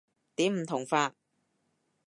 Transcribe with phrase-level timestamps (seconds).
[0.35, 1.13] 點唔同法？